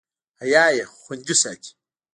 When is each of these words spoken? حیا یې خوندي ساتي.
حیا 0.41 0.63
یې 0.77 0.83
خوندي 1.01 1.35
ساتي. 1.41 1.71